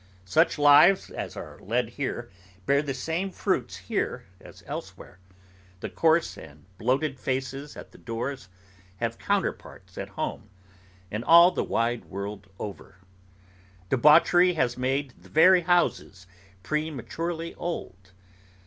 Such 0.25 0.57
lives 0.57 1.11
as 1.11 1.37
are 1.37 1.59
led 1.59 1.89
here, 1.89 2.31
bear 2.65 2.81
the 2.81 2.95
same 2.95 3.29
fruits 3.29 3.77
here 3.77 4.25
as 4.39 4.63
elsewhere. 4.65 5.19
The 5.81 5.91
coarse 5.91 6.39
and 6.39 6.65
bloated 6.79 7.19
faces 7.19 7.77
at 7.77 7.91
the 7.91 7.99
doors, 7.99 8.49
have 8.97 9.19
counterparts 9.19 9.99
at 9.99 10.09
home, 10.17 10.49
and 11.11 11.23
all 11.23 11.51
the 11.51 11.63
wide 11.63 12.05
world 12.05 12.49
over. 12.57 12.95
Debauchery 13.91 14.53
has 14.53 14.75
made 14.75 15.13
the 15.21 15.29
very 15.29 15.61
houses 15.61 16.25
prematurely 16.63 17.53
old. 17.53 18.11